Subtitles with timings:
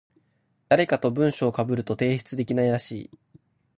[0.67, 3.09] 誰かと文章被ると提出できないらしい。